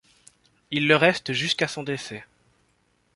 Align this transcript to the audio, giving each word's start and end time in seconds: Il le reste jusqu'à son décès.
Il 0.71 0.87
le 0.87 0.95
reste 0.95 1.31
jusqu'à 1.31 1.67
son 1.67 1.83
décès. 1.83 2.23